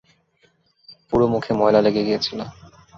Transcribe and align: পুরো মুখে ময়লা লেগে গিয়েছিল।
পুরো 1.09 1.25
মুখে 1.27 1.51
ময়লা 1.53 1.81
লেগে 1.81 2.03
গিয়েছিল। 2.03 2.39